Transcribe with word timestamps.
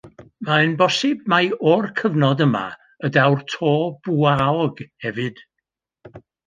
Mae'n 0.47 0.71
bosib 0.79 1.21
mai 1.33 1.49
o'r 1.73 1.85
cyfnod 2.01 2.43
yma 2.47 2.63
y 3.09 3.13
daw'r 3.19 3.47
to 3.55 3.77
bwaog 4.09 4.87
hefyd. 5.07 5.49